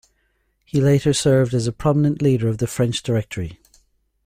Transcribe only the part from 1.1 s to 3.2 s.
served as a prominent leader of the French